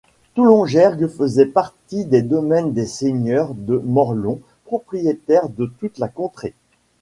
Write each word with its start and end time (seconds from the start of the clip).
Toulongergues 0.33 1.05
faisait 1.07 1.45
partie 1.45 2.05
des 2.05 2.23
domaines 2.23 2.73
des 2.73 2.87
Seigneur 2.87 3.53
de 3.53 3.77
Morlhon, 3.77 4.41
propriétaire 4.65 5.47
de 5.47 5.67
toute 5.79 5.99
la 5.99 6.07
contrée. 6.07 6.55